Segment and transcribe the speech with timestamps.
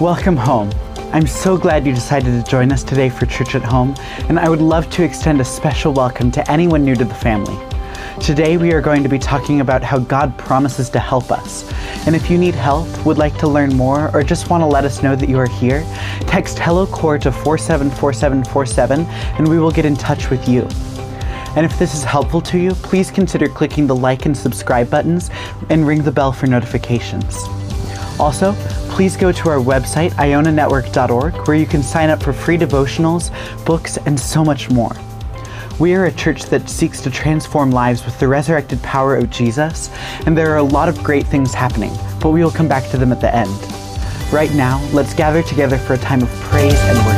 [0.00, 0.70] Welcome home.
[1.12, 3.96] I'm so glad you decided to join us today for Church at Home,
[4.28, 7.58] and I would love to extend a special welcome to anyone new to the family.
[8.20, 11.68] Today we are going to be talking about how God promises to help us.
[12.06, 14.84] And if you need help, would like to learn more, or just want to let
[14.84, 15.82] us know that you are here,
[16.28, 20.62] text Hello Core to 474747 and we will get in touch with you.
[21.56, 25.28] And if this is helpful to you, please consider clicking the like and subscribe buttons
[25.70, 27.48] and ring the bell for notifications.
[28.20, 28.52] Also,
[28.90, 33.30] please go to our website, ionanetwork.org, where you can sign up for free devotionals,
[33.64, 34.92] books, and so much more.
[35.78, 39.90] We are a church that seeks to transform lives with the resurrected power of Jesus,
[40.26, 42.98] and there are a lot of great things happening, but we will come back to
[42.98, 43.50] them at the end.
[44.32, 47.17] Right now, let's gather together for a time of praise and worship.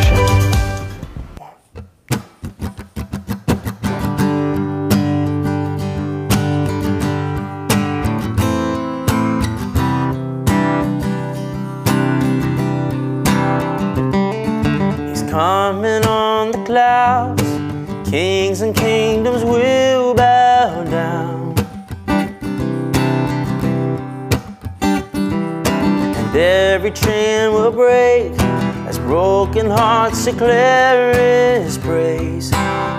[29.11, 32.51] Broken hearts declare His praise.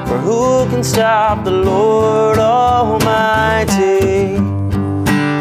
[0.08, 4.36] For who can stop the Lord Almighty?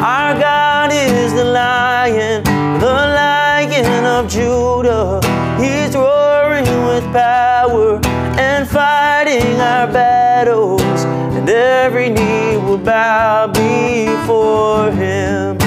[0.01, 2.45] Our God is the lion,
[2.79, 5.21] the lion of Judah.
[5.59, 7.99] He's roaring with power
[8.39, 11.03] and fighting our battles,
[11.35, 15.59] and every knee will bow before him.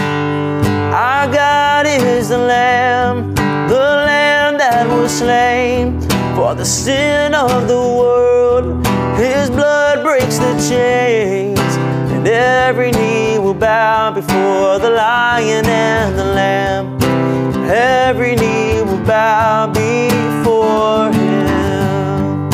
[0.93, 3.32] Our God is the Lamb,
[5.03, 5.99] was slain
[6.33, 8.87] for the sin of the world.
[9.17, 11.59] His blood breaks the chains,
[12.13, 16.97] and every knee will bow before the Lion and the Lamb.
[17.69, 22.49] Every knee will bow before him.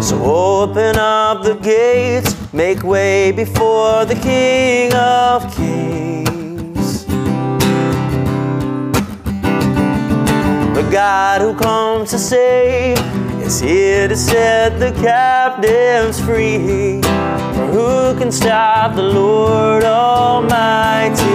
[0.00, 7.04] So open up the gates, make way before the King of Kings.
[10.74, 12.98] The God who comes to save
[13.42, 17.02] is here to set the captives free.
[17.02, 21.26] For who can stop the Lord Almighty?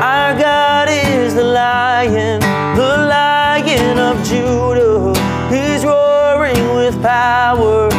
[0.00, 2.38] Our God is the lion,
[2.76, 5.12] the lion of Judah.
[5.50, 7.95] He's roaring with power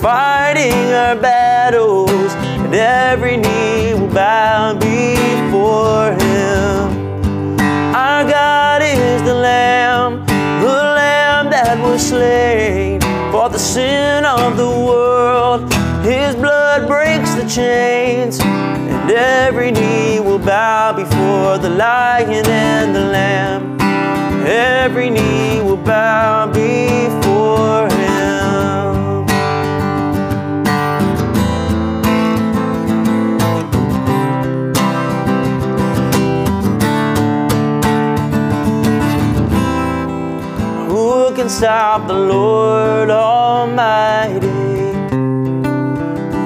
[0.00, 2.32] fighting our battles,
[2.62, 7.58] and every knee will bow before him.
[7.94, 10.24] Our God is the Lamb,
[10.60, 13.00] the Lamb that was slain
[13.32, 15.72] for the sin of the world.
[16.04, 23.00] His blood breaks the chains, and every knee will bow before the Lion and the
[23.00, 23.78] Lamb.
[24.46, 27.87] Every knee will bow before
[41.48, 44.46] can stop the Lord Almighty?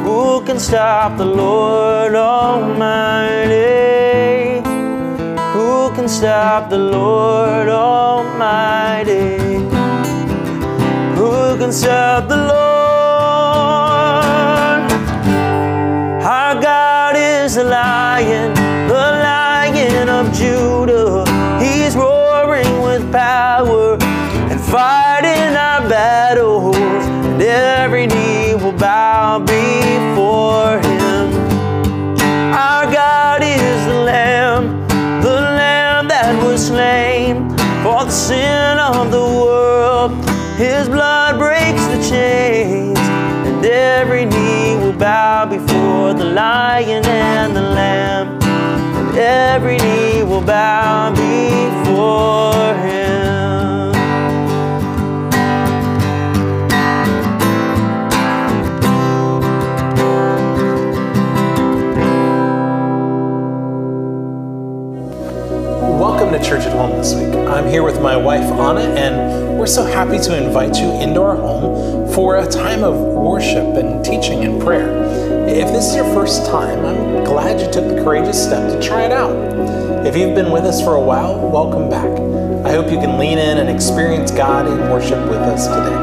[0.05, 3.51] Who can stop the Lord Almighty?
[5.55, 9.39] Who can stop the Lord Almighty?
[11.19, 12.63] Who can stop the Lord?
[16.23, 18.55] Our God is the lion,
[18.87, 21.25] the lion of Judah.
[21.61, 23.81] He's roaring with power
[24.72, 31.28] fighting our battles, and every knee will bow before him.
[32.55, 34.88] Our God is the Lamb,
[35.21, 35.28] the
[35.60, 37.50] Lamb that was slain
[37.84, 40.12] for the sin of the world.
[40.56, 42.99] His blood breaks the chains,
[43.47, 48.41] and every knee will bow before the Lion and the Lamb.
[48.97, 53.02] And every knee will bow before him.
[66.42, 67.33] Church at Home this week.
[67.47, 71.36] I'm here with my wife Anna, and we're so happy to invite you into our
[71.36, 74.91] home for a time of worship and teaching and prayer.
[75.47, 79.03] If this is your first time, I'm glad you took the courageous step to try
[79.03, 79.30] it out.
[80.04, 82.10] If you've been with us for a while, welcome back.
[82.66, 85.95] I hope you can lean in and experience God in worship with us today.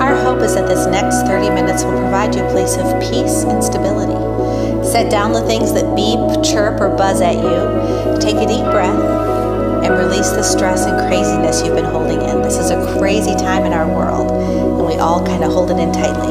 [0.00, 3.42] Our hope is that this next 30 minutes will provide you a place of peace
[3.42, 4.14] and stability.
[4.86, 8.20] Set down the things that beep, chirp, or buzz at you.
[8.20, 9.17] Take a deep breath
[9.88, 12.42] and release the stress and craziness you've been holding in.
[12.42, 15.78] This is a crazy time in our world, and we all kind of hold it
[15.78, 16.28] in tightly.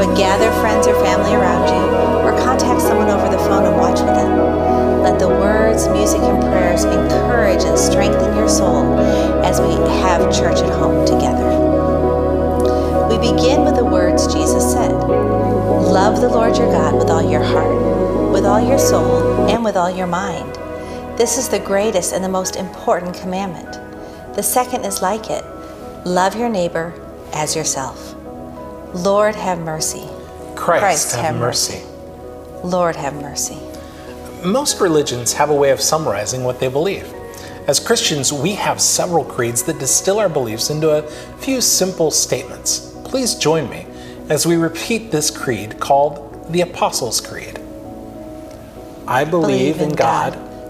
[0.00, 1.84] But gather friends or family around you,
[2.24, 5.02] or contact someone over the phone and watch with them.
[5.02, 8.98] Let the words, music, and prayers encourage and strengthen your soul
[9.44, 11.44] as we have church at home together.
[13.10, 17.42] We begin with the words Jesus said Love the Lord your God with all your
[17.42, 20.63] heart, with all your soul, and with all your mind.
[21.16, 23.72] This is the greatest and the most important commandment.
[24.34, 25.44] The second is like it
[26.04, 26.92] love your neighbor
[27.32, 28.14] as yourself.
[28.94, 30.08] Lord, have mercy.
[30.56, 31.82] Christ, Christ, have, have mercy.
[32.64, 33.58] Lord, have mercy.
[34.44, 37.12] Most religions have a way of summarizing what they believe.
[37.68, 41.02] As Christians, we have several creeds that distill our beliefs into a
[41.38, 42.92] few simple statements.
[43.04, 43.86] Please join me
[44.28, 47.60] as we repeat this creed called the Apostles' Creed.
[49.06, 50.34] I believe in God,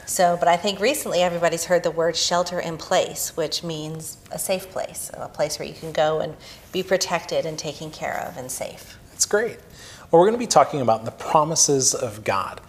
[0.08, 4.38] So, but I think recently everybody's heard the word shelter in place, which means a
[4.38, 6.36] safe place, a place where you can go and
[6.74, 8.98] be protected and taken care of and safe.
[9.12, 9.58] That's great.
[10.12, 12.60] Well, we're going to be talking about the promises of God.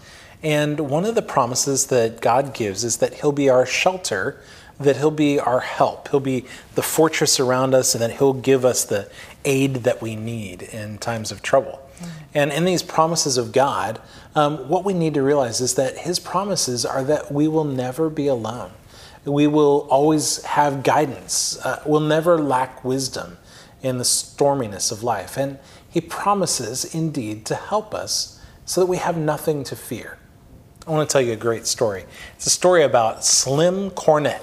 [0.44, 4.40] And one of the promises that God gives is that He'll be our shelter,
[4.78, 6.44] that He'll be our help, He'll be
[6.76, 9.10] the fortress around us, and that He'll give us the
[9.44, 11.80] aid that we need in times of trouble.
[12.32, 14.00] And in these promises of God,
[14.36, 18.08] um, what we need to realize is that His promises are that we will never
[18.08, 18.70] be alone.
[19.24, 21.58] We will always have guidance.
[21.64, 23.38] Uh, we'll never lack wisdom
[23.82, 25.36] in the storminess of life.
[25.36, 25.58] And
[25.92, 30.18] He promises indeed to help us so that we have nothing to fear.
[30.86, 32.04] I want to tell you a great story.
[32.34, 34.40] It's a story about Slim Cornett.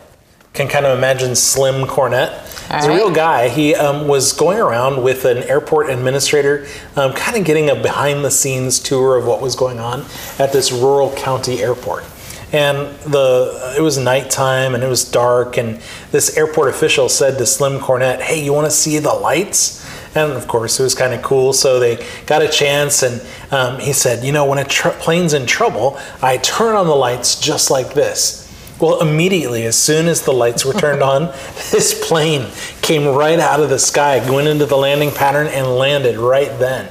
[0.53, 2.31] Can kind of imagine Slim Cornett.
[2.73, 3.49] He's a real guy.
[3.49, 8.23] He um, was going around with an airport administrator, um, kind of getting a behind
[8.23, 10.05] the scenes tour of what was going on
[10.37, 12.03] at this rural county airport.
[12.51, 15.79] And the it was nighttime and it was dark, and
[16.11, 19.78] this airport official said to Slim Cornett, "Hey, you want to see the lights?"
[20.15, 21.53] And of course, it was kind of cool.
[21.53, 25.33] So they got a chance, and um, he said, "You know, when a tr- plane's
[25.33, 28.47] in trouble, I turn on the lights just like this."
[28.79, 31.25] Well, immediately, as soon as the lights were turned on,
[31.71, 32.49] this plane
[32.81, 36.89] came right out of the sky, went into the landing pattern, and landed right then.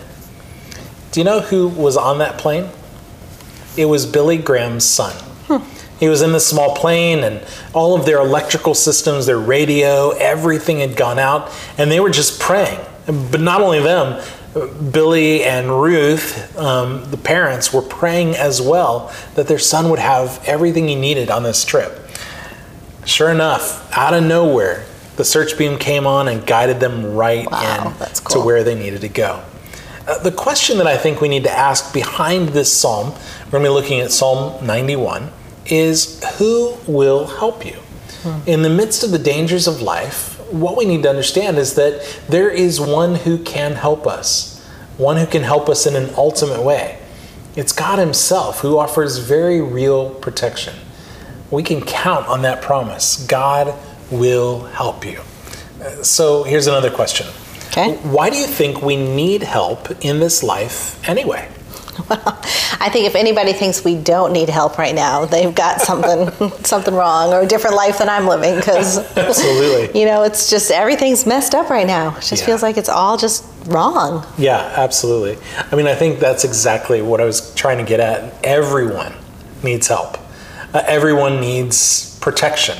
[1.10, 2.68] Do you know who was on that plane?
[3.76, 5.16] It was Billy Graham's son.
[5.98, 10.78] He was in this small plane, and all of their electrical systems, their radio, everything
[10.78, 12.78] had gone out, and they were just praying.
[13.08, 14.22] But not only them,
[14.92, 20.42] Billy and Ruth, um, the parents, were praying as well that their son would have
[20.46, 22.06] everything he needed on this trip.
[23.06, 24.84] Sure enough, out of nowhere,
[25.16, 28.74] the search beam came on and guided them right Wow, in that's to where they
[28.74, 29.42] needed to go.
[30.06, 33.14] Uh, the question that I think we need to ask behind this psalm,
[33.46, 35.30] we're going to be looking at Psalm 91,
[35.66, 37.78] is who will help you?
[38.46, 42.20] In the midst of the dangers of life, what we need to understand is that
[42.28, 44.64] there is one who can help us,
[44.96, 46.98] one who can help us in an ultimate way.
[47.56, 50.74] It's God Himself who offers very real protection.
[51.50, 53.24] We can count on that promise.
[53.26, 53.74] God
[54.10, 55.20] will help you.
[56.02, 57.26] So here's another question.
[57.68, 57.96] Okay.
[57.96, 61.48] Why do you think we need help in this life anyway?
[62.10, 66.30] I think if anybody thinks we don't need help right now, they've got something
[66.64, 69.98] something wrong or a different life than I'm living because Absolutely.
[70.00, 72.10] you know it's just everything's messed up right now.
[72.16, 72.46] It just Yeah.
[72.46, 74.24] feels like it's all just wrong.
[74.38, 75.38] Yeah, absolutely.
[75.70, 78.32] I mean, I think that's exactly what I was trying to get at.
[78.44, 79.12] Everyone
[79.62, 80.16] needs help.
[80.72, 82.78] Uh, everyone needs protection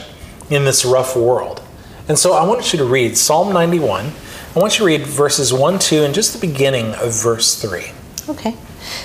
[0.51, 1.61] in this rough world.
[2.09, 4.13] And so I want you to read Psalm 91.
[4.57, 7.91] I want you to read verses 1, 2, and just the beginning of verse 3.
[8.31, 8.55] Okay.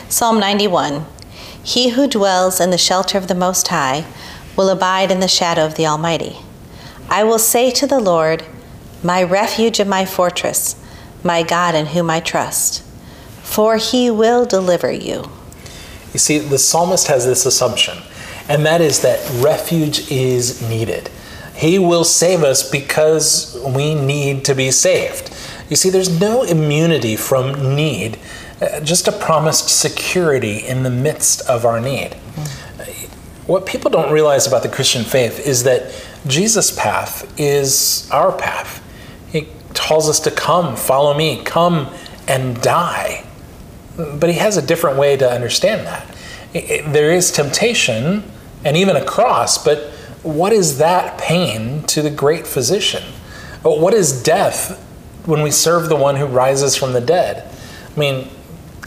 [0.10, 1.06] Psalm 91
[1.64, 4.06] He who dwells in the shelter of the Most High
[4.56, 6.38] will abide in the shadow of the Almighty.
[7.10, 8.44] I will say to the Lord,
[9.02, 10.76] My refuge and my fortress,
[11.24, 12.84] my God in whom I trust.
[13.42, 15.30] For he will deliver you.
[16.14, 17.98] You see, the psalmist has this assumption,
[18.48, 21.10] and that is that refuge is needed.
[21.56, 25.34] He will save us because we need to be saved.
[25.70, 28.18] You see, there's no immunity from need,
[28.84, 32.14] just a promised security in the midst of our need.
[33.46, 35.94] What people don't realize about the Christian faith is that
[36.28, 38.82] Jesus' path is our path.
[39.32, 41.94] He calls us to come, follow me, come
[42.28, 43.26] and die
[43.96, 46.08] but he has a different way to understand that.
[46.94, 48.24] There is temptation
[48.66, 49.92] and even a cross, but
[50.24, 53.04] what is that pain to the great physician?
[53.62, 54.80] What is death
[55.26, 57.50] when we serve the one who rises from the dead?
[57.96, 58.30] I mean,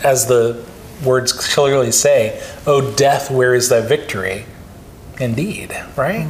[0.03, 0.65] as the
[1.05, 4.47] words clearly say, Oh, death, where is thy victory?
[5.19, 6.27] Indeed, right?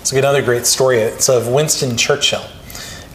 [0.00, 0.98] It's like another great story.
[0.98, 2.44] It's of Winston Churchill.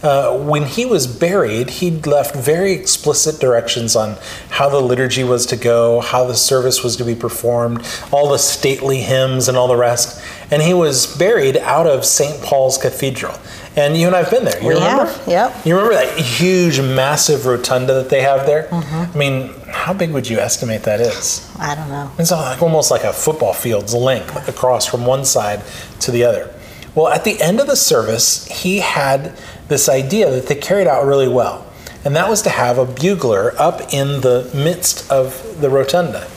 [0.03, 4.17] Uh, when he was buried, he'd left very explicit directions on
[4.49, 7.81] how the liturgy was to go, how the service was to be performed,
[8.11, 10.21] all the stately hymns and all the rest.
[10.51, 12.43] And he was buried out of St.
[12.43, 13.33] Paul's Cathedral.
[13.75, 14.61] And you and I've been there.
[14.61, 15.05] You We remember?
[15.05, 15.65] have, yep.
[15.65, 18.67] You remember that huge, massive rotunda that they have there?
[18.67, 19.11] Mm-hmm.
[19.15, 21.49] I mean, how big would you estimate that is?
[21.59, 22.11] I don't know.
[22.19, 25.63] It's like almost like a football field's length across from one side
[26.01, 26.53] to the other.
[26.93, 29.35] Well, at the end of the service, he had
[29.69, 31.65] this idea that they carried out really well,
[32.05, 36.27] and that was to have a bugler up in the midst of the rotunda.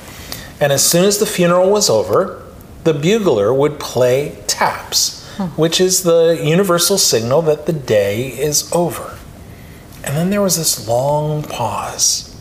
[0.58, 2.42] And as soon as the funeral was over,
[2.84, 5.25] the bugler would play taps,
[5.56, 9.18] which is the universal signal that the day is over.
[10.04, 12.34] And then there was this long pause.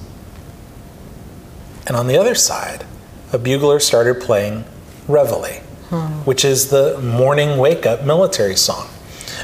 [1.88, 2.86] And on the other side,
[3.34, 4.66] a bugler started playing
[5.08, 5.62] Reveille,
[6.25, 8.88] which is the morning wake up military song.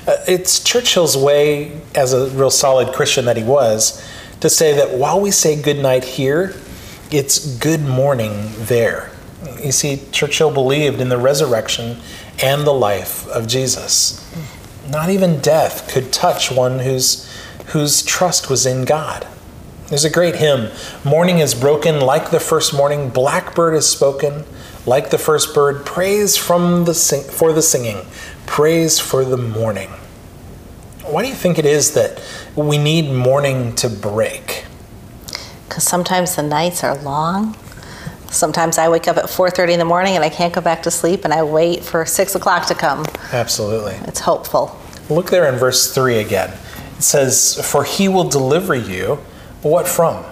[0.07, 4.03] Uh, it's Churchill's way, as a real solid Christian that he was,
[4.39, 6.55] to say that while we say good night here,
[7.11, 9.11] it's good morning there.
[9.63, 11.97] You see, Churchill believed in the resurrection
[12.43, 14.19] and the life of Jesus.
[14.89, 17.31] Not even death could touch one whose,
[17.67, 19.27] whose trust was in God.
[19.87, 20.71] There's a great hymn
[21.03, 24.45] Morning is broken like the first morning, blackbird is spoken
[24.85, 25.85] like the first bird.
[25.85, 28.05] Praise from the sing- for the singing,
[28.45, 29.89] praise for the morning.
[31.05, 32.21] Why do you think it is that
[32.55, 34.65] we need morning to break?
[35.67, 37.55] Because sometimes the nights are long.
[38.31, 40.91] Sometimes I wake up at 4:30 in the morning and I can't go back to
[40.91, 43.05] sleep, and I wait for six o'clock to come.
[43.31, 43.95] Absolutely.
[44.07, 44.77] It's hopeful.
[45.09, 46.53] Look there in verse 3 again.
[46.97, 49.19] It says, For he will deliver you.
[49.61, 50.23] but What from?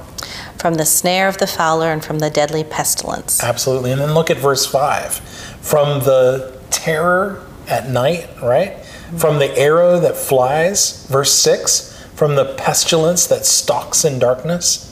[0.57, 3.43] From the snare of the fowler and from the deadly pestilence.
[3.43, 3.91] Absolutely.
[3.91, 5.15] And then look at verse 5.
[5.61, 8.77] From the terror at night, right?
[9.17, 11.05] From the arrow that flies.
[11.07, 12.05] Verse 6.
[12.15, 14.85] From the pestilence that stalks in darkness.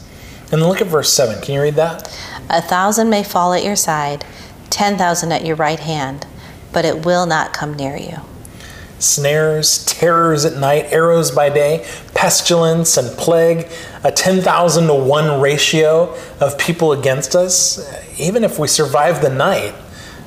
[0.51, 1.41] And look at verse 7.
[1.41, 2.07] Can you read that?
[2.49, 4.25] A thousand may fall at your side,
[4.69, 6.25] ten thousand at your right hand,
[6.71, 8.17] but it will not come near you.
[8.99, 13.67] snares, terrors at night, arrows by day, pestilence and plague,
[14.03, 17.79] a 10,000 to 1 ratio of people against us.
[18.19, 19.75] Even if we survive the night,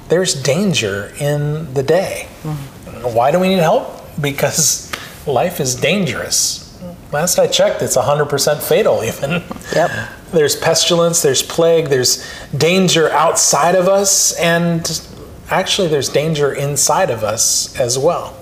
[0.09, 2.29] there's danger in the day.
[2.43, 3.15] Mm-hmm.
[3.15, 4.05] Why do we need help?
[4.21, 4.91] Because
[5.27, 6.67] life is dangerous.
[7.13, 9.43] Last I checked, it's 100% fatal, even.
[9.75, 9.91] Yep.
[10.33, 12.25] There's pestilence, there's plague, there's
[12.57, 15.01] danger outside of us, and
[15.51, 18.37] actually, there's danger inside of us as well.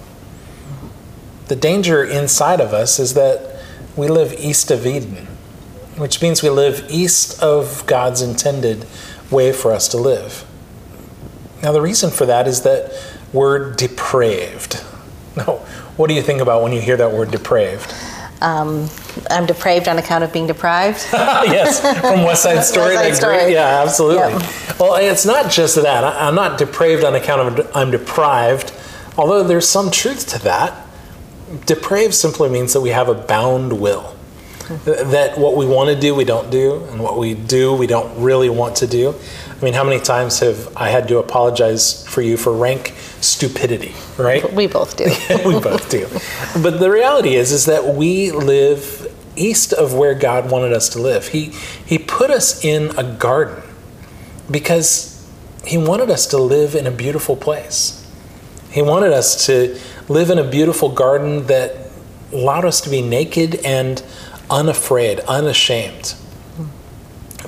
[1.46, 3.62] The danger inside of us is that
[3.96, 5.26] we live east of Eden,
[5.96, 8.86] which means we live east of God's intended
[9.30, 10.44] way for us to live.
[11.62, 12.92] Now, the reason for that is that
[13.32, 14.84] we're depraved.
[15.36, 15.58] Now,
[15.96, 17.94] what do you think about when you hear that word depraved?
[18.40, 18.88] Um,
[19.30, 21.04] I'm depraved on account of being deprived.
[21.12, 22.94] yes, from West Side Story.
[22.94, 23.36] West Side Story.
[23.38, 24.32] Great, yeah, absolutely.
[24.32, 24.78] Yep.
[24.78, 26.04] Well, it's not just that.
[26.04, 28.72] I'm not depraved on account of I'm deprived,
[29.16, 30.86] although there's some truth to that.
[31.66, 34.14] Depraved simply means that we have a bound will.
[34.84, 38.22] That what we want to do, we don't do, and what we do, we don't
[38.22, 39.14] really want to do.
[39.50, 43.94] I mean, how many times have I had to apologize for you for rank stupidity,
[44.16, 44.52] right?
[44.52, 45.04] we both do.
[45.44, 46.06] we both do.
[46.60, 51.00] But the reality is, is that we live east of where God wanted us to
[51.00, 51.28] live.
[51.28, 51.52] He
[51.84, 53.62] He put us in a garden
[54.50, 55.26] because
[55.64, 57.94] He wanted us to live in a beautiful place.
[58.70, 61.90] He wanted us to live in a beautiful garden that
[62.32, 64.02] allowed us to be naked and
[64.50, 66.14] unafraid, unashamed.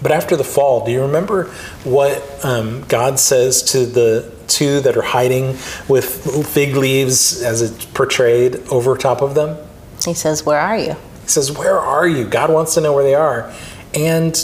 [0.03, 1.45] But after the fall, do you remember
[1.85, 5.57] what um, God says to the two that are hiding
[5.89, 9.57] with fig leaves, as it's portrayed, over top of them?
[10.05, 10.97] He says, Where are you?
[11.23, 12.27] He says, Where are you?
[12.27, 13.53] God wants to know where they are.
[13.95, 14.37] And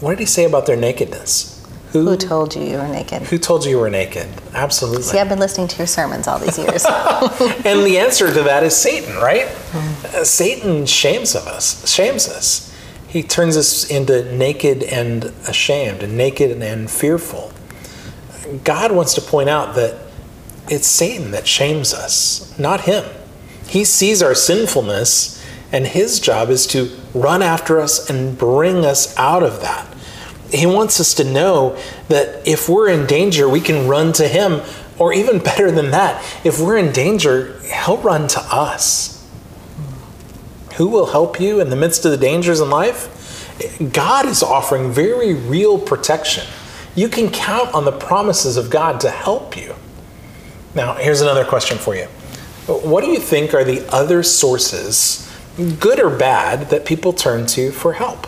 [0.00, 1.54] what did he say about their nakedness?
[1.92, 3.22] Who told you you were naked?
[3.22, 4.26] Who told you you were naked?
[4.52, 5.02] Absolutely.
[5.02, 6.84] See, I've been listening to your sermons all these years.
[7.64, 9.46] and the answer to that is Satan, right?
[9.46, 12.74] Uh, Satan shames of us, shames us.
[13.06, 17.52] He turns us into naked and ashamed, and naked and fearful.
[18.62, 19.96] God wants to point out that
[20.68, 23.04] it's Satan that shames us, not him.
[23.66, 29.16] He sees our sinfulness, and his job is to run after us and bring us
[29.18, 29.88] out of that.
[30.50, 31.76] He wants us to know
[32.08, 34.60] that if we're in danger, we can run to him,
[34.98, 39.10] or even better than that, if we're in danger, he'll run to us.
[40.76, 43.10] Who will help you in the midst of the dangers in life?
[43.92, 46.44] God is offering very real protection.
[46.94, 49.74] You can count on the promises of God to help you.
[50.74, 52.06] Now, here's another question for you.
[52.66, 55.30] What do you think are the other sources,
[55.78, 58.26] good or bad, that people turn to for help?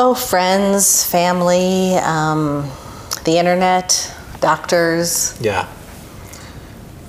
[0.00, 2.70] oh, friends, family, um,
[3.24, 5.38] the internet, doctors.
[5.42, 5.68] Yeah.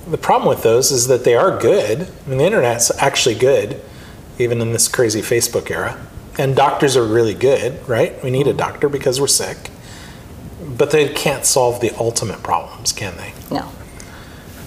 [0.08, 2.02] The problem with those is that they are good.
[2.02, 3.80] I mean, the internet's actually good,
[4.38, 5.98] even in this crazy Facebook era.
[6.38, 8.22] And doctors are really good, right?
[8.22, 9.70] We need a doctor because we're sick.
[10.82, 13.32] But they can't solve the ultimate problems, can they?
[13.52, 13.70] No.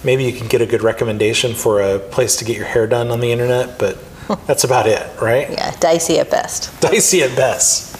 [0.02, 3.10] Maybe you can get a good recommendation for a place to get your hair done
[3.10, 3.98] on the internet, but
[4.46, 5.50] that's about it, right?
[5.50, 6.80] Yeah, dicey at best.
[6.80, 7.92] dicey at best.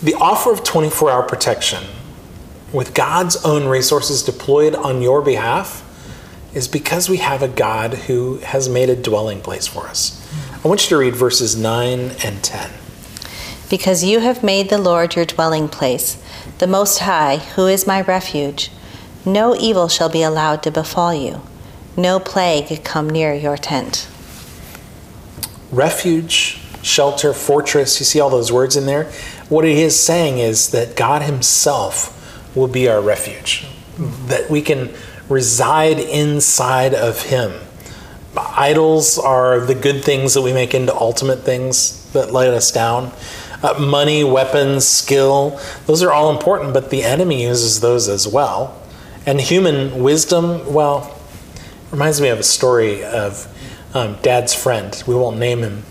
[0.00, 1.82] The offer of 24 hour protection
[2.72, 5.84] with God's own resources deployed on your behalf
[6.54, 10.24] is because we have a God who has made a dwelling place for us.
[10.64, 12.70] I want you to read verses 9 and 10.
[13.68, 16.16] Because you have made the Lord your dwelling place,
[16.58, 18.70] the Most High, who is my refuge.
[19.24, 21.42] No evil shall be allowed to befall you,
[21.96, 24.08] no plague come near your tent.
[25.70, 29.04] Refuge, shelter, fortress, you see all those words in there?
[29.48, 32.14] What it is saying is that God Himself
[32.56, 33.66] will be our refuge,
[33.98, 34.94] that we can
[35.28, 37.52] reside inside of Him.
[38.36, 43.12] Idols are the good things that we make into ultimate things that let us down.
[43.62, 48.80] Uh, money, weapons, skill, those are all important, but the enemy uses those as well.
[49.26, 51.18] And human wisdom, well,
[51.90, 53.52] reminds me of a story of
[53.94, 55.02] um, Dad's friend.
[55.06, 55.82] We won't name him.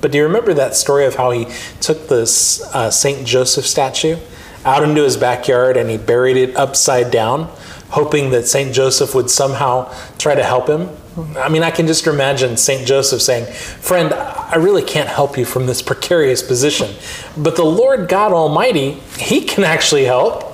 [0.00, 1.46] But do you remember that story of how he
[1.80, 3.26] took this uh, St.
[3.26, 4.18] Joseph statue
[4.64, 7.44] out into his backyard and he buried it upside down,
[7.90, 8.74] hoping that St.
[8.74, 10.90] Joseph would somehow try to help him?
[11.16, 12.86] I mean, I can just imagine St.
[12.86, 16.94] Joseph saying, Friend, I really can't help you from this precarious position.
[17.36, 20.52] But the Lord God Almighty, He can actually help,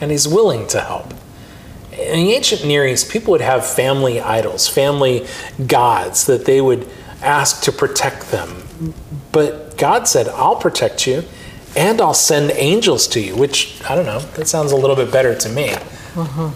[0.00, 1.12] and He's willing to help.
[1.92, 5.26] In the ancient Near East, people would have family idols, family
[5.66, 6.88] gods that they would
[7.22, 8.94] ask to protect them.
[9.32, 11.24] But God said, I'll protect you
[11.76, 15.12] and I'll send angels to you, which I don't know, that sounds a little bit
[15.12, 15.70] better to me.
[16.16, 16.50] Uh-huh.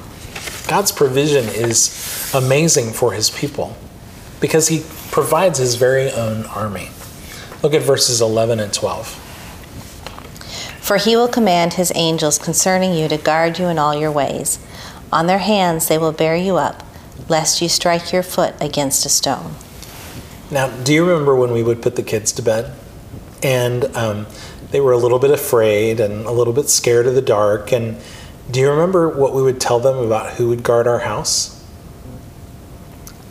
[0.71, 3.77] God's provision is amazing for his people
[4.39, 6.91] because he provides his very own army.
[7.61, 9.09] Look at verses 11 and 12.
[10.81, 14.61] For he will command his angels concerning you to guard you in all your ways.
[15.13, 16.85] On their hands they will bear you up,
[17.29, 19.57] lest you strike your foot against a stone.
[20.53, 22.73] Now, do you remember when we would put the kids to bed?
[23.43, 24.29] And um,
[24.71, 27.73] they were a little bit afraid and a little bit scared of the dark.
[27.73, 28.01] And
[28.51, 31.57] do you remember what we would tell them about who would guard our house?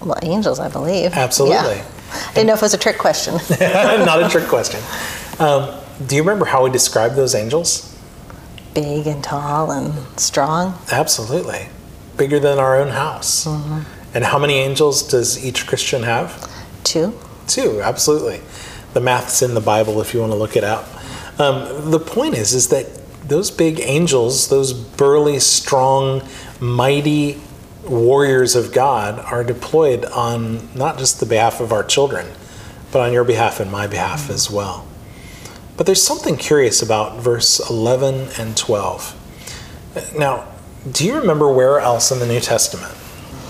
[0.02, 1.14] Well, angels, I believe.
[1.14, 1.76] Absolutely.
[1.78, 1.86] Yeah.
[2.12, 3.34] I didn't know if it was a trick question.
[3.60, 4.80] Not a trick question.
[5.40, 5.76] Um,
[6.08, 7.86] do you remember how we described those angels?
[8.74, 10.78] Big and tall and strong.
[10.92, 11.68] Absolutely.
[12.18, 13.46] bigger than our own house.
[14.14, 16.50] And how many angels does each Christian have?
[16.84, 17.18] Two.
[17.48, 18.42] Two, absolutely.
[18.94, 20.88] The math's in the Bible if you want to look it up.
[21.40, 22.88] Um, the point is, is that
[23.30, 26.28] those big angels, those burly, strong,
[26.60, 27.40] mighty
[27.88, 32.28] warriors of God, are deployed on not just the behalf of our children,
[32.92, 34.86] but on your behalf and my behalf as well.
[35.78, 39.16] But there's something curious about verse 11 and 12.
[40.18, 40.46] Now,
[40.92, 42.94] do you remember where else in the New Testament?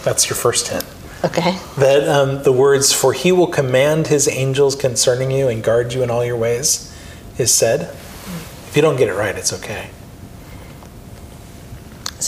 [0.04, 0.86] That's your first hint
[1.24, 1.58] Okay.
[1.78, 6.02] that um, the words "for he will command his angels concerning you and guard you
[6.02, 6.94] in all your ways"
[7.38, 7.94] is said.
[8.70, 9.90] If you don't get it right, it's okay.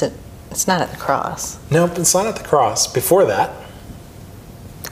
[0.02, 0.14] It?
[0.50, 1.60] It's not at the cross.
[1.70, 2.92] Nope, it's not at the cross.
[2.92, 3.52] Before that,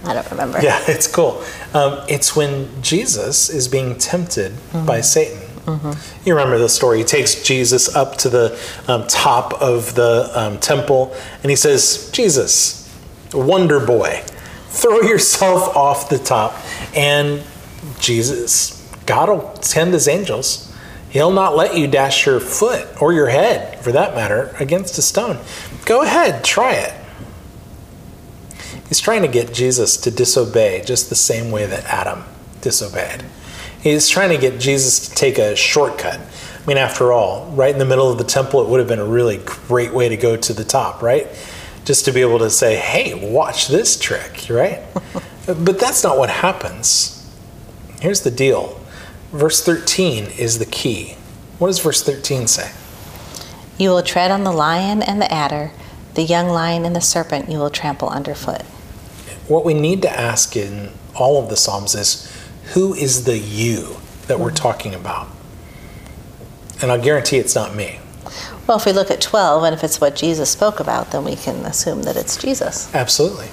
[0.06, 0.62] I don't remember.
[0.62, 1.44] yeah, it's cool.
[1.74, 4.54] Um, it's when Jesus is being tempted
[4.86, 5.42] by Satan.
[6.26, 7.00] You remember the story.
[7.00, 12.10] He takes Jesus up to the um, top of the um, temple and he says,
[12.12, 12.92] Jesus,
[13.34, 14.24] wonder boy,
[14.70, 16.56] throw yourself off the top.
[16.96, 17.44] And
[18.00, 20.69] Jesus, God will send his angels.
[21.10, 25.02] He'll not let you dash your foot or your head, for that matter, against a
[25.02, 25.40] stone.
[25.86, 26.94] Go ahead, try it.
[28.88, 32.24] He's trying to get Jesus to disobey just the same way that Adam
[32.62, 33.24] disobeyed.
[33.82, 36.20] He's trying to get Jesus to take a shortcut.
[36.20, 39.00] I mean, after all, right in the middle of the temple, it would have been
[39.00, 41.28] a really great way to go to the top, right?
[41.86, 44.82] Just to be able to say, hey, watch this trick, right?
[45.46, 47.16] but that's not what happens.
[48.02, 48.79] Here's the deal
[49.32, 51.16] verse 13 is the key.
[51.58, 52.72] What does verse 13 say?
[53.78, 55.72] You will tread on the lion and the adder,
[56.16, 58.64] the young lion and the serpent you will trample underfoot.
[59.48, 62.32] What we need to ask in all of the Psalms is
[62.74, 64.56] who is the you that we're mm-hmm.
[64.56, 65.28] talking about?
[66.82, 68.00] And I'll guarantee it's not me.
[68.68, 71.36] Well, if we look at 12, and if it's what Jesus spoke about, then we
[71.36, 72.94] can assume that it's Jesus.
[72.94, 73.48] Absolutely.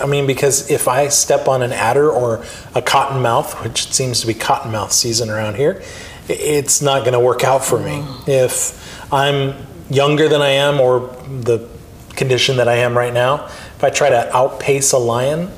[0.00, 2.36] I mean, because if I step on an adder or
[2.74, 5.82] a cottonmouth, which seems to be cottonmouth season around here,
[6.28, 8.04] it's not going to work out for me.
[8.26, 9.54] If I'm
[9.90, 11.68] younger than I am or the
[12.10, 15.50] condition that I am right now, if I try to outpace a lion,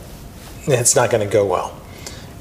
[0.66, 1.74] it's not going to go well.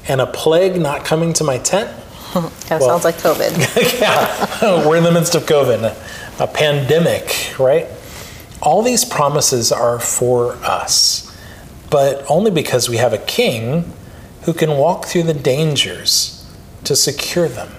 [0.06, 1.90] And a plague not coming to my tent,
[2.34, 4.00] That Well- sounds like COVID.
[4.00, 7.86] yeah, we're in the midst of COVID, a, a pandemic, right?
[8.60, 11.27] All these promises are for us,
[11.90, 13.92] but only because we have a king
[14.42, 16.46] who can walk through the dangers
[16.84, 17.70] to secure them.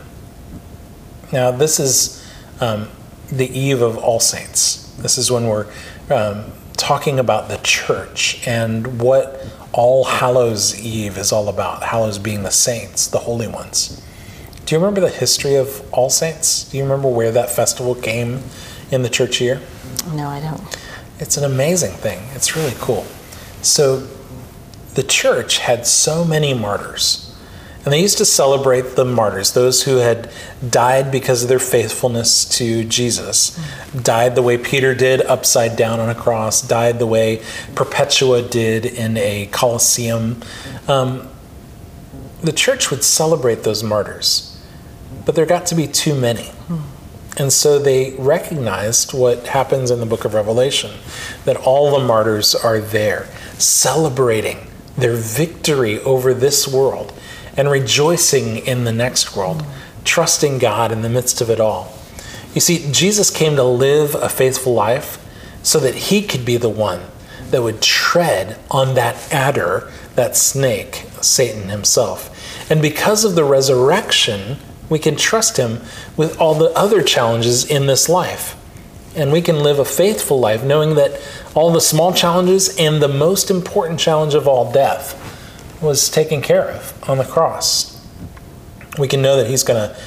[1.32, 2.26] Now, this is
[2.60, 2.90] um,
[3.32, 4.94] the eve of All Saints.
[4.98, 5.72] This is when we're
[6.10, 11.84] um, talking about the church and what All Hallows Eve is all about.
[11.84, 14.02] Hallows being the saints, the holy ones.
[14.66, 16.70] Do you remember the history of All Saints?
[16.70, 18.42] Do you remember where that festival came
[18.92, 19.62] in the church year?
[20.14, 20.62] No, I don't.
[21.20, 22.20] It's an amazing thing.
[22.34, 23.06] It's really cool.
[23.62, 24.08] So,
[24.96, 27.30] the church had so many martyrs.
[27.86, 30.30] And they used to celebrate the martyrs, those who had
[30.70, 33.58] died because of their faithfulness to Jesus,
[33.96, 37.42] died the way Peter did upside down on a cross, died the way
[37.76, 40.42] Perpetua did in a Colosseum.
[40.90, 41.30] Um,
[42.44, 44.62] the church would celebrate those martyrs,
[45.26, 46.52] but there got to be too many.
[47.38, 50.92] And so they recognized what happens in the book of Revelation
[51.46, 54.68] that all the martyrs are there celebrating
[54.98, 57.14] their victory over this world
[57.56, 59.64] and rejoicing in the next world,
[60.04, 61.94] trusting God in the midst of it all.
[62.54, 65.24] You see, Jesus came to live a faithful life
[65.62, 67.02] so that he could be the one
[67.52, 72.72] that would tread on that adder, that snake, Satan himself.
[72.72, 74.58] And because of the resurrection,
[74.90, 75.82] we can trust him
[76.18, 78.56] with all the other challenges in this life.
[79.16, 81.20] And we can live a faithful life knowing that
[81.56, 85.16] all the small challenges and the most important challenge of all, death,
[85.82, 87.96] was taken care of on the cross.
[88.98, 90.00] We can know that he's going to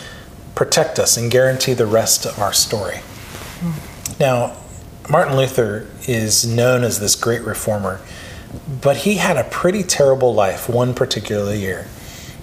[0.54, 3.00] protect us and guarantee the rest of our story.
[4.20, 4.56] Now,
[5.08, 8.00] Martin Luther is known as this great reformer,
[8.80, 11.86] but he had a pretty terrible life one particular year.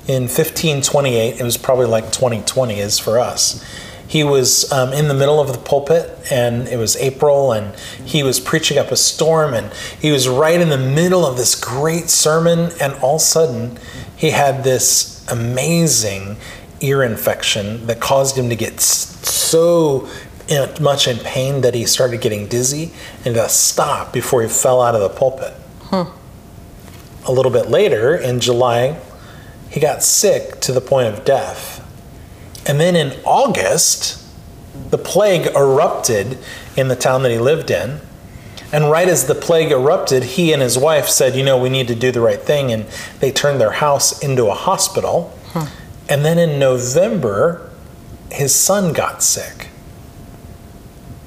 [0.07, 3.63] In 1528, it was probably like 2020 is for us.
[4.09, 8.23] He was um, in the middle of the pulpit, and it was April, and he
[8.23, 12.09] was preaching up a storm, and he was right in the middle of this great
[12.09, 13.77] sermon, and all of a sudden,
[14.15, 16.37] he had this amazing
[16.81, 20.09] ear infection that caused him to get so
[20.81, 22.91] much in pain that he started getting dizzy
[23.23, 25.53] and to stop before he fell out of the pulpit.
[27.27, 28.99] A little bit later, in July,
[29.69, 31.78] he got sick to the point of death.
[32.69, 34.23] And then in August,
[34.91, 36.37] the plague erupted
[36.77, 37.99] in the town that he lived in.
[38.71, 41.87] And right as the plague erupted, he and his wife said, You know, we need
[41.87, 42.71] to do the right thing.
[42.71, 42.85] And
[43.21, 45.35] they turned their house into a hospital.
[45.53, 45.65] Hmm.
[46.07, 47.71] And then in November,
[48.31, 49.69] his son got sick.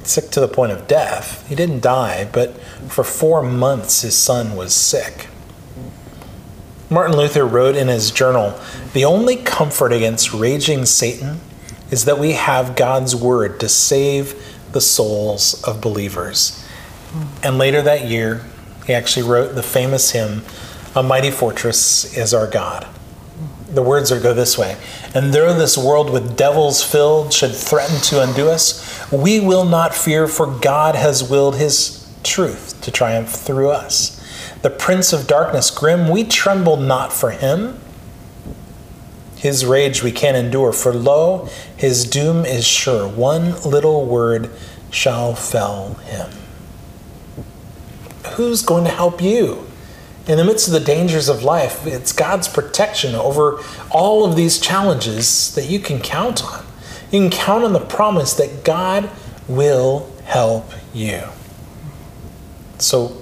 [0.05, 1.45] Sick to the point of death.
[1.49, 2.57] He didn't die, but
[2.89, 5.27] for four months his son was sick.
[6.93, 8.59] Martin Luther wrote in his journal
[8.93, 11.41] The only comfort against raging Satan
[11.91, 14.35] is that we have God's word to save
[14.73, 16.65] the souls of believers.
[17.43, 18.45] And later that year,
[18.87, 20.43] he actually wrote the famous hymn,
[20.95, 22.87] A Mighty Fortress is Our God.
[23.69, 24.77] The words are go this way
[25.15, 29.95] And though this world with devils filled should threaten to undo us, we will not
[29.95, 34.22] fear, for God has willed his truth to triumph through us.
[34.63, 37.79] The prince of darkness grim, we tremble not for him.
[39.37, 43.09] His rage we can endure, for lo, his doom is sure.
[43.09, 44.51] One little word
[44.91, 46.31] shall fell him.
[48.35, 49.67] Who's going to help you?
[50.29, 53.59] In the midst of the dangers of life, it's God's protection over
[53.91, 56.65] all of these challenges that you can count on.
[57.11, 59.11] You can count on the promise that God
[59.49, 61.23] will help you.
[62.79, 63.22] So,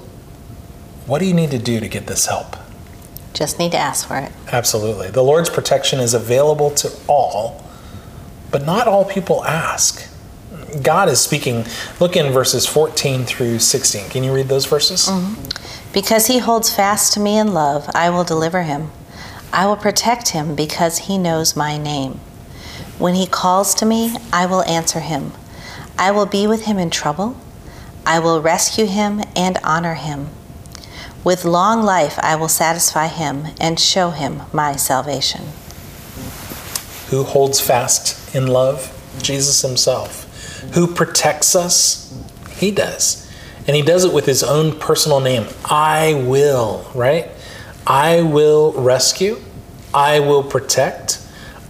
[1.06, 2.56] what do you need to do to get this help?
[3.32, 4.32] Just need to ask for it.
[4.52, 5.08] Absolutely.
[5.08, 7.64] The Lord's protection is available to all,
[8.50, 10.06] but not all people ask.
[10.82, 11.64] God is speaking.
[11.98, 14.10] Look in verses 14 through 16.
[14.10, 15.08] Can you read those verses?
[15.08, 15.92] Mm-hmm.
[15.92, 18.90] Because he holds fast to me in love, I will deliver him.
[19.52, 22.20] I will protect him because he knows my name.
[22.98, 25.32] When he calls to me, I will answer him.
[25.98, 27.36] I will be with him in trouble.
[28.06, 30.28] I will rescue him and honor him.
[31.22, 35.42] With long life, I will satisfy him and show him my salvation.
[37.11, 38.96] Who holds fast in love?
[39.20, 40.24] Jesus himself.
[40.74, 42.11] Who protects us?
[42.52, 43.30] He does.
[43.66, 45.46] And he does it with his own personal name.
[45.64, 47.28] I will, right?
[47.87, 49.38] I will rescue.
[49.92, 51.18] I will protect.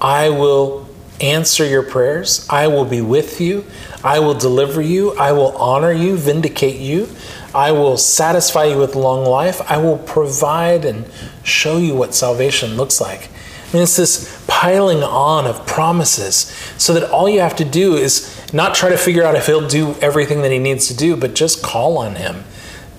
[0.00, 0.88] I will
[1.20, 2.46] answer your prayers.
[2.48, 3.64] I will be with you.
[4.04, 5.16] I will deliver you.
[5.18, 7.08] I will honor you, vindicate you.
[7.54, 9.60] I will satisfy you with long life.
[9.70, 11.04] I will provide and
[11.42, 13.28] show you what salvation looks like.
[13.68, 16.34] I mean, it's this piling on of promises
[16.76, 19.68] so that all you have to do is not try to figure out if he'll
[19.68, 22.44] do everything that he needs to do, but just call on him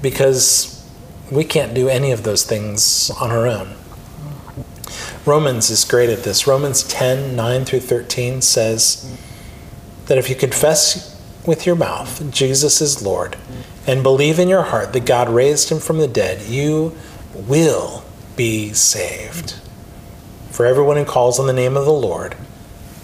[0.01, 0.85] because
[1.29, 3.75] we can't do any of those things on our own.
[5.25, 6.47] Romans is great at this.
[6.47, 9.17] Romans 10 9 through 13 says
[10.05, 11.11] that if you confess
[11.45, 13.37] with your mouth Jesus is Lord
[13.87, 16.95] and believe in your heart that God raised him from the dead, you
[17.33, 18.03] will
[18.35, 19.55] be saved.
[20.51, 22.35] For everyone who calls on the name of the Lord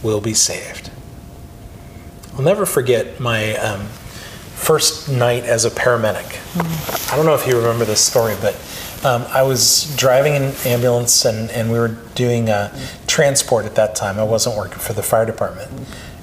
[0.04, 0.92] will be saved.
[2.34, 3.88] I'll never forget my um,
[4.56, 6.42] first night as a paramedic.
[7.12, 8.56] I don't know if you remember this story, but
[9.04, 13.96] um, I was driving an ambulance and, and we were doing uh, transport at that
[13.96, 14.20] time.
[14.20, 15.72] I wasn't working for the fire department.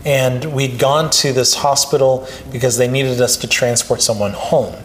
[0.04, 4.76] And we'd gone to this hospital because they needed us to transport someone home.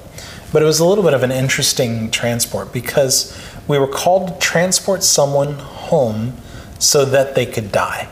[0.51, 4.39] But it was a little bit of an interesting transport because we were called to
[4.39, 6.38] transport someone home
[6.79, 8.08] so that they could die.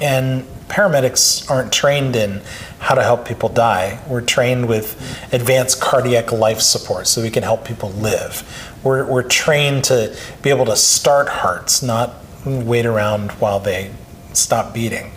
[0.00, 2.40] And paramedics aren't trained in
[2.80, 4.00] how to help people die.
[4.08, 4.94] We're trained with
[5.32, 8.42] advanced cardiac life support so we can help people live.
[8.82, 13.92] We're, we're trained to be able to start hearts, not wait around while they
[14.32, 15.16] stop beating.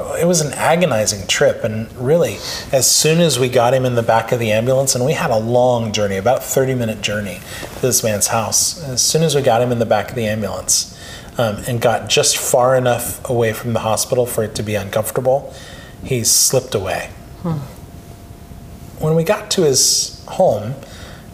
[0.00, 2.36] It was an agonizing trip, and really,
[2.72, 5.30] as soon as we got him in the back of the ambulance, and we had
[5.30, 7.40] a long journey, about 30 minute journey
[7.74, 10.26] to this man's house, as soon as we got him in the back of the
[10.26, 10.98] ambulance,
[11.38, 15.52] um, and got just far enough away from the hospital for it to be uncomfortable,
[16.02, 17.10] he slipped away.
[18.98, 20.74] When we got to his home,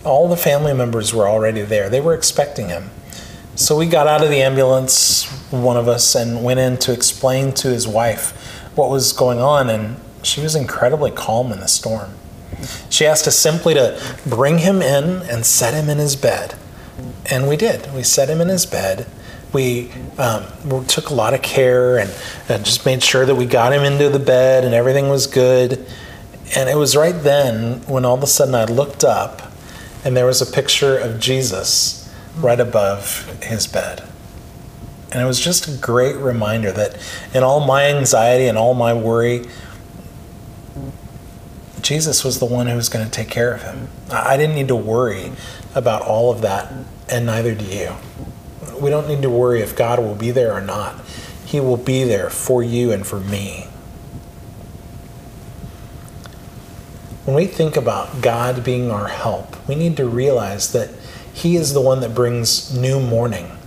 [0.04, 1.88] all the family members were already there.
[1.88, 2.90] They were expecting him.
[3.56, 7.52] So we got out of the ambulance, one of us, and went in to explain
[7.54, 8.32] to his wife
[8.78, 12.14] what was going on, and she was incredibly calm in the storm.
[12.88, 16.54] She asked us simply to bring him in and set him in his bed.
[17.30, 17.92] And we did.
[17.92, 19.06] We set him in his bed.
[19.52, 20.44] We, um,
[20.86, 22.12] took a lot of care and,
[22.48, 25.86] and just made sure that we got him into the bed and everything was good.
[26.56, 29.52] And it was right then when all of a sudden I looked up
[30.04, 34.06] and there was a picture of Jesus right above his bed.
[35.10, 36.96] And it was just a great reminder that
[37.32, 39.46] in all my anxiety and all my worry,
[41.80, 43.88] Jesus was the one who was going to take care of him.
[44.10, 45.32] I didn't need to worry
[45.74, 46.72] about all of that,
[47.08, 47.94] and neither do you.
[48.78, 51.00] We don't need to worry if God will be there or not.
[51.46, 53.68] He will be there for you and for me.
[57.28, 60.88] when we think about God being our help, we need to realize that
[61.34, 63.57] He is the one that brings new morning.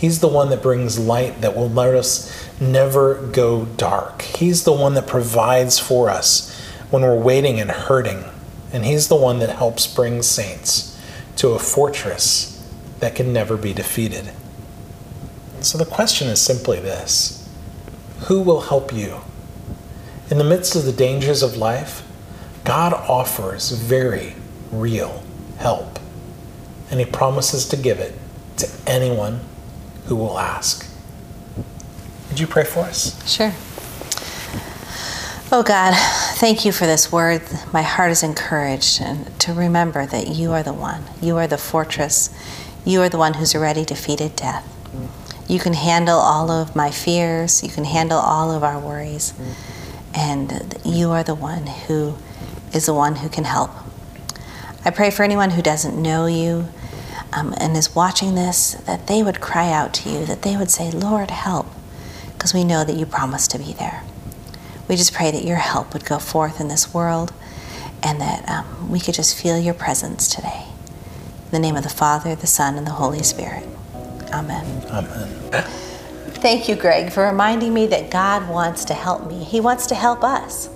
[0.00, 4.22] He's the one that brings light that will let us never go dark.
[4.22, 6.58] He's the one that provides for us
[6.88, 8.24] when we're waiting and hurting.
[8.72, 10.98] And He's the one that helps bring saints
[11.36, 12.66] to a fortress
[13.00, 14.32] that can never be defeated.
[15.60, 17.46] So the question is simply this
[18.20, 19.20] Who will help you?
[20.30, 22.08] In the midst of the dangers of life,
[22.64, 24.34] God offers very
[24.72, 25.22] real
[25.58, 25.98] help,
[26.90, 28.14] and He promises to give it
[28.56, 29.40] to anyone
[30.10, 30.84] who will ask.
[32.28, 33.14] Would you pray for us?
[33.30, 33.52] Sure.
[35.52, 35.94] Oh God,
[36.34, 37.42] thank you for this word.
[37.72, 41.04] My heart is encouraged and to remember that you are the one.
[41.22, 42.28] You are the fortress.
[42.84, 44.66] You are the one who's already defeated death.
[45.48, 47.62] You can handle all of my fears.
[47.62, 49.32] You can handle all of our worries.
[50.12, 52.16] And you are the one who
[52.74, 53.70] is the one who can help.
[54.84, 56.68] I pray for anyone who doesn't know you
[57.32, 60.70] um, and is watching this that they would cry out to you, that they would
[60.70, 61.66] say, Lord, help,
[62.32, 64.02] because we know that you promised to be there.
[64.88, 67.32] We just pray that your help would go forth in this world
[68.02, 70.64] and that um, we could just feel your presence today.
[71.44, 73.66] In the name of the Father, the Son, and the Holy Spirit.
[74.32, 74.84] Amen.
[74.86, 75.64] Amen.
[76.40, 79.44] Thank you, Greg, for reminding me that God wants to help me.
[79.44, 80.70] He wants to help us.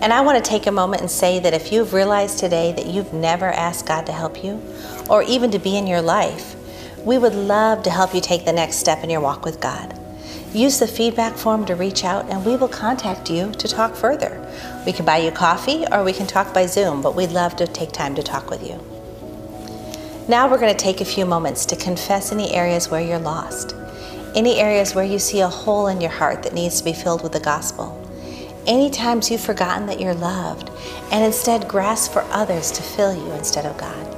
[0.00, 2.86] And I want to take a moment and say that if you've realized today that
[2.86, 4.62] you've never asked God to help you,
[5.08, 6.54] or even to be in your life,
[7.04, 9.98] we would love to help you take the next step in your walk with God.
[10.52, 14.44] Use the feedback form to reach out, and we will contact you to talk further.
[14.86, 17.66] We can buy you coffee or we can talk by Zoom, but we'd love to
[17.66, 18.80] take time to talk with you.
[20.28, 23.74] Now we're going to take a few moments to confess any areas where you're lost,
[24.34, 27.22] any areas where you see a hole in your heart that needs to be filled
[27.22, 27.94] with the gospel,
[28.66, 30.70] any times you've forgotten that you're loved
[31.10, 34.17] and instead grasp for others to fill you instead of God.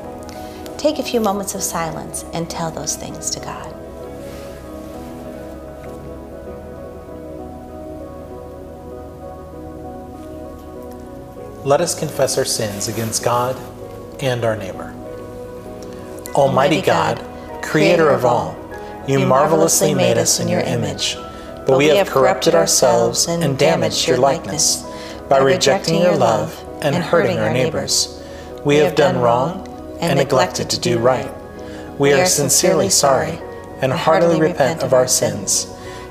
[0.81, 3.71] Take a few moments of silence and tell those things to God.
[11.67, 13.57] Let us confess our sins against God
[14.23, 14.95] and our neighbor.
[16.35, 17.23] Almighty God,
[17.63, 18.57] creator of all,
[19.07, 21.15] you marvelously made us in your image,
[21.67, 24.83] but we have corrupted ourselves and damaged your likeness
[25.29, 28.25] by rejecting your love and hurting our neighbors.
[28.65, 29.67] We have done wrong
[30.01, 31.31] and neglected to do right.
[31.99, 33.39] We are sincerely sorry
[33.83, 35.67] and heartily repent of our sins.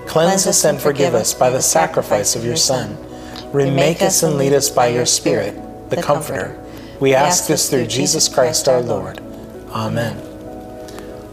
[0.05, 2.97] Cleanse us and forgive us by the sacrifice of your Son.
[3.51, 6.63] Remake us and lead us by your Spirit, the Comforter.
[6.99, 9.19] We ask this through Jesus Christ our Lord.
[9.71, 10.17] Amen.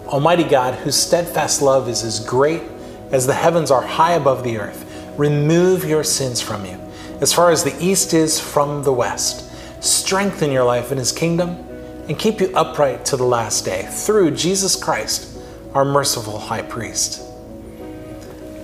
[0.07, 2.62] Almighty God, whose steadfast love is as great
[3.11, 4.85] as the heavens are high above the earth,
[5.16, 6.81] remove your sins from you,
[7.21, 9.51] as far as the east is from the west.
[9.83, 11.66] Strengthen your life in his kingdom
[12.09, 15.38] and keep you upright to the last day through Jesus Christ,
[15.75, 17.23] our merciful high priest.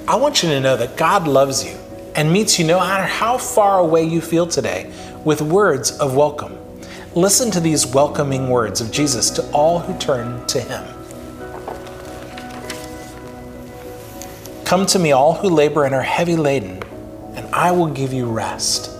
[0.06, 1.76] I want you to know that God loves you
[2.14, 4.92] and meets you no matter how far away you feel today
[5.24, 6.58] with words of welcome.
[7.14, 10.84] Listen to these welcoming words of Jesus to all who turn to him.
[14.64, 16.82] Come to me, all who labor and are heavy laden,
[17.34, 18.90] and I will give you rest.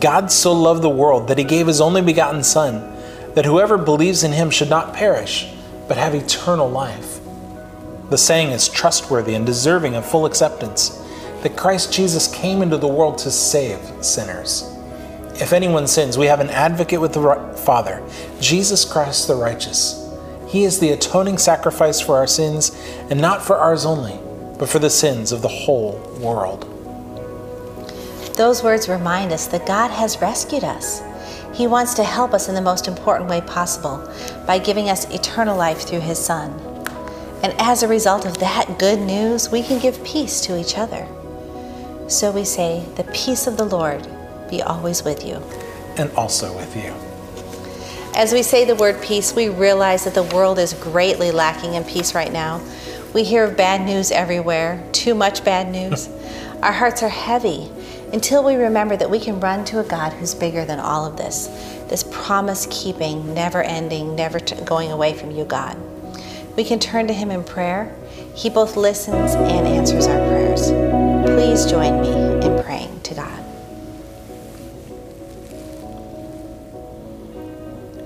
[0.00, 2.95] God so loved the world that he gave his only begotten Son,
[3.36, 5.46] that whoever believes in him should not perish,
[5.86, 7.20] but have eternal life.
[8.08, 11.02] The saying is trustworthy and deserving of full acceptance
[11.42, 14.72] that Christ Jesus came into the world to save sinners.
[15.34, 18.02] If anyone sins, we have an advocate with the Father,
[18.40, 20.02] Jesus Christ the righteous.
[20.48, 22.74] He is the atoning sacrifice for our sins,
[23.10, 24.18] and not for ours only,
[24.58, 26.62] but for the sins of the whole world.
[28.34, 31.02] Those words remind us that God has rescued us.
[31.56, 34.06] He wants to help us in the most important way possible
[34.46, 36.52] by giving us eternal life through His Son.
[37.42, 41.08] And as a result of that good news, we can give peace to each other.
[42.08, 44.06] So we say, The peace of the Lord
[44.50, 45.36] be always with you.
[45.96, 46.92] And also with you.
[48.14, 51.84] As we say the word peace, we realize that the world is greatly lacking in
[51.84, 52.60] peace right now.
[53.14, 56.10] We hear of bad news everywhere, too much bad news.
[56.62, 57.70] Our hearts are heavy
[58.12, 61.16] until we remember that we can run to a God who's bigger than all of
[61.16, 61.46] this,
[61.88, 65.76] this promise keeping, never ending, never t- going away from you, God.
[66.56, 67.94] We can turn to Him in prayer.
[68.34, 70.70] He both listens and answers our prayers.
[71.26, 72.12] Please join me
[72.46, 73.42] in praying to God.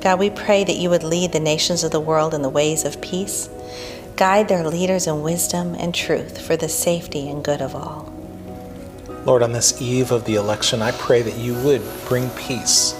[0.01, 2.84] God, we pray that you would lead the nations of the world in the ways
[2.86, 3.51] of peace,
[4.16, 8.20] guide their leaders in wisdom and truth for the safety and good of all.
[9.25, 12.95] Lord, on this eve of the election, I pray that you would bring peace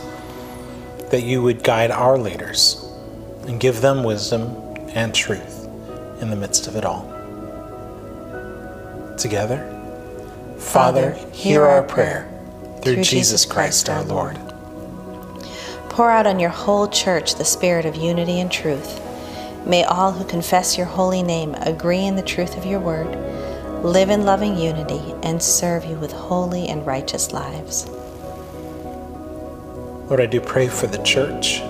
[1.11, 2.85] that you would guide our leaders
[3.47, 4.57] and give them wisdom
[4.95, 5.66] and truth
[6.21, 7.05] in the midst of it all.
[9.18, 9.59] Together,
[10.59, 12.29] Father, hear our prayer
[12.83, 14.39] through Jesus Christ our Lord.
[15.89, 19.01] Pour out on your whole church the spirit of unity and truth.
[19.66, 23.12] May all who confess your holy name agree in the truth of your word,
[23.83, 27.87] live in loving unity, and serve you with holy and righteous lives.
[30.09, 31.61] Lord, I do pray for the church,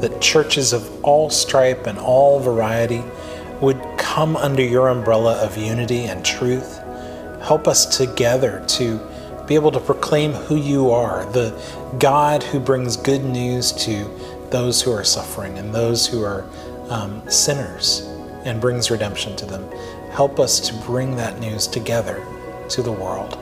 [0.00, 3.02] that churches of all stripe and all variety
[3.60, 6.78] would come under your umbrella of unity and truth.
[7.42, 9.00] Help us together to
[9.46, 11.60] be able to proclaim who you are, the
[11.98, 14.04] God who brings good news to
[14.50, 16.44] those who are suffering and those who are
[16.88, 18.02] um, sinners
[18.44, 19.68] and brings redemption to them.
[20.12, 22.24] Help us to bring that news together
[22.68, 23.38] to the world.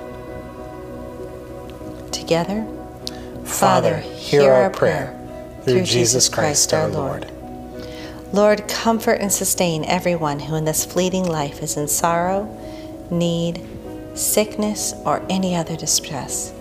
[2.12, 2.66] Together,
[3.45, 5.19] Father, hear our prayer
[5.62, 7.31] through Jesus Christ our Lord.
[8.33, 12.45] Lord, comfort and sustain everyone who in this fleeting life is in sorrow,
[13.11, 13.66] need,
[14.14, 16.53] sickness, or any other distress.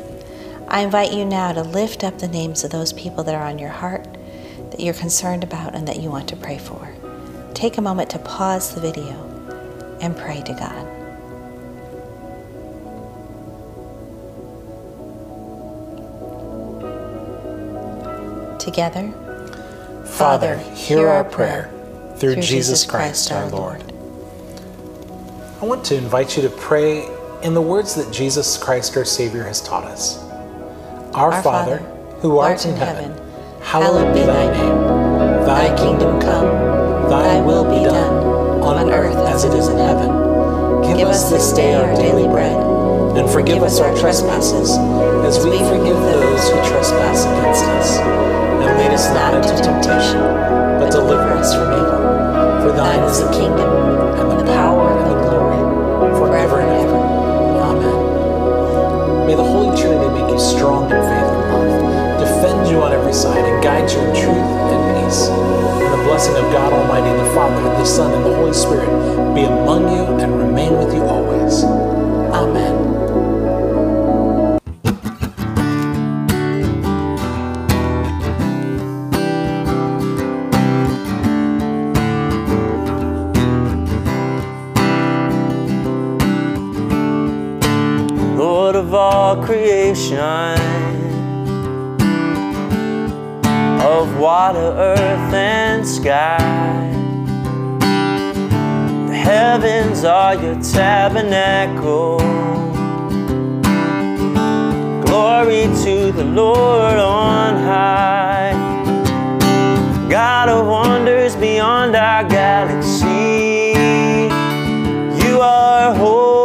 [0.69, 3.59] I invite you now to lift up the names of those people that are on
[3.59, 4.07] your heart,
[4.71, 6.93] that you're concerned about, and that you want to pray for.
[7.53, 9.26] Take a moment to pause the video
[10.01, 10.85] and pray to God.
[18.59, 19.11] Together,
[20.05, 21.71] Father, hear our prayer
[22.17, 23.83] through Jesus Christ our Lord.
[25.61, 27.07] I want to invite you to pray
[27.43, 30.23] in the words that Jesus Christ our Savior has taught us.
[31.13, 33.11] Our, Our Father, Father, who art in heaven,
[33.61, 34.81] hallowed be thy name.
[35.45, 38.16] Thy kingdom come, thy will be done,
[38.75, 40.09] on earth as it is in heaven.
[40.97, 42.57] Give us this day our daily bread,
[43.17, 44.77] and forgive us our trespasses,
[45.25, 47.97] as we forgive those who trespass against us.
[47.97, 50.19] And lead us not into temptation,
[50.79, 52.01] but deliver us from evil.
[52.63, 53.69] For thine is the kingdom,
[54.19, 55.59] and the power, and the glory,
[56.19, 56.97] forever and ever.
[57.71, 59.27] Amen.
[59.27, 61.16] May the Holy Trinity make you strong and love,
[62.37, 65.27] defend you on every side, and guide you in truth and peace.
[65.27, 68.85] And the blessing of God Almighty, the Father, the Son, and the Holy Spirit
[69.33, 71.63] be among you and remain with you always.
[72.33, 72.75] Amen.
[88.37, 90.86] Lord of all creation,
[94.19, 96.89] water, earth, and sky.
[99.07, 102.17] The heavens are your tabernacle.
[105.05, 108.53] Glory to the Lord on high.
[110.09, 113.73] God of wonders beyond our galaxy.
[115.23, 116.36] You are holy,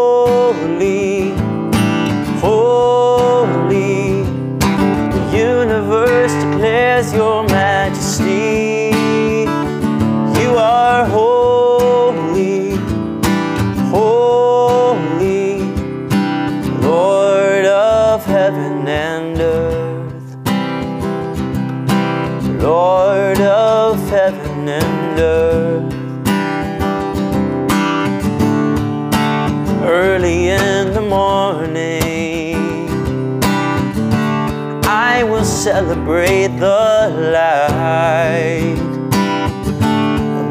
[35.63, 38.75] celebrate the light.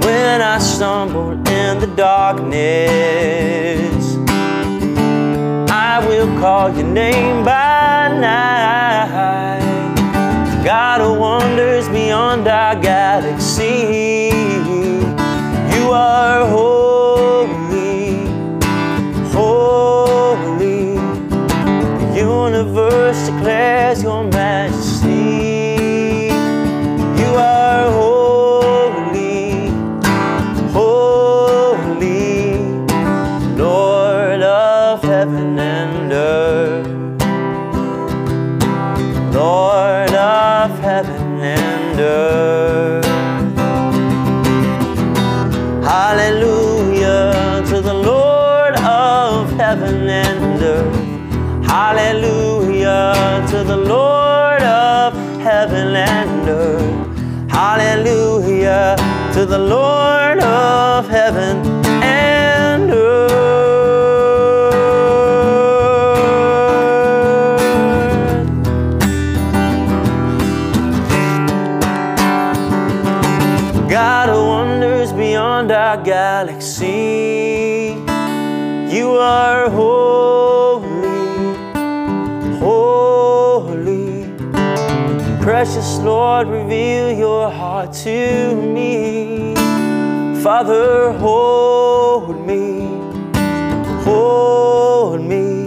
[0.05, 2.55] When I stumble in the darkness,
[5.69, 9.59] I will call your name by night.
[10.63, 14.31] God of wonders beyond our galaxy.
[15.75, 16.30] You are
[59.41, 61.65] to the Lord of heaven
[62.03, 63.31] and earth.
[73.89, 77.95] God of wonders beyond our galaxy,
[78.95, 80.20] you are holy.
[85.41, 89.55] Precious Lord, reveal your heart to me.
[90.43, 92.85] Father, hold me,
[94.03, 95.65] hold me.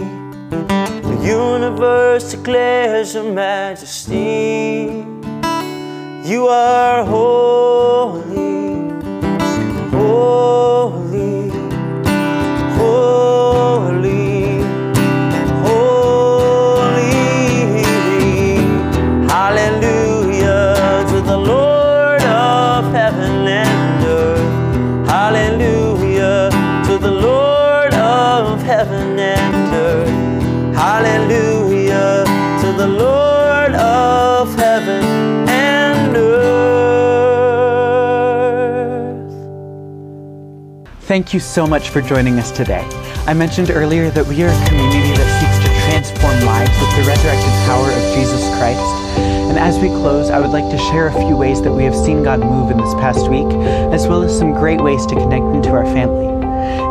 [0.49, 5.05] The universe declares your majesty.
[6.23, 8.34] You are holy,
[41.05, 42.81] Thank you so much for joining us today.
[43.27, 47.05] I mentioned earlier that we are a community that seeks to transform lives with the
[47.05, 48.81] resurrected power of Jesus Christ.
[49.45, 51.95] And as we close, I would like to share a few ways that we have
[51.95, 53.45] seen God move in this past week,
[53.93, 56.25] as well as some great ways to connect into our family.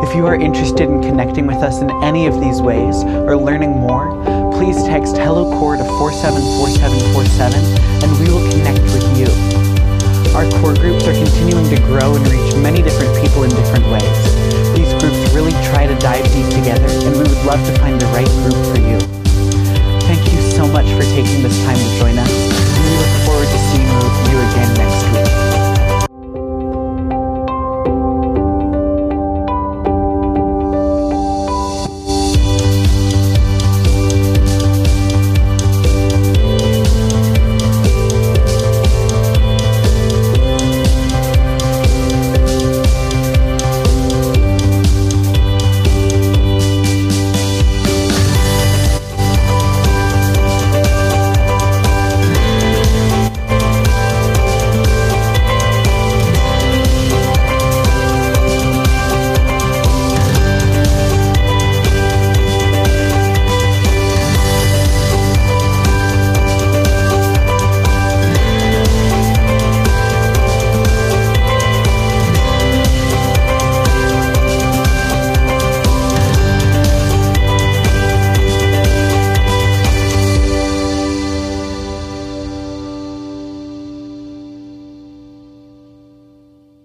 [0.07, 3.71] If you are interested in connecting with us in any of these ways or learning
[3.71, 4.15] more,
[4.55, 7.59] please text HelloCore to 474747
[8.01, 9.54] and we will connect with you.
[10.35, 14.19] Our core groups are continuing to grow and reach many different people in different ways.
[14.75, 18.07] These groups really try to dive deep together, and we would love to find the
[18.07, 18.99] right group for you.
[20.03, 22.31] Thank you so much for taking this time to join us,
[22.85, 23.87] we look forward to seeing
[24.29, 24.94] you again next